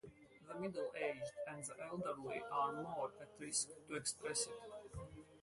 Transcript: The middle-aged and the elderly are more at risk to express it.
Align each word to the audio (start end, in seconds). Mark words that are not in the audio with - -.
The 0.47 0.59
middle-aged 0.59 1.31
and 1.47 1.63
the 1.63 1.75
elderly 1.83 2.41
are 2.51 2.73
more 2.73 3.11
at 3.21 3.29
risk 3.39 3.67
to 3.87 3.93
express 3.97 4.47
it. 4.47 4.59